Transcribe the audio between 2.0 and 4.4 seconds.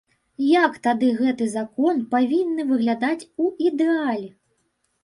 павінны выглядаць у ідэале?